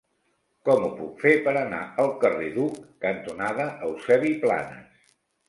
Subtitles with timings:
[0.69, 5.07] Com ho puc fer per anar al carrer Duc cantonada Eusebi Planas?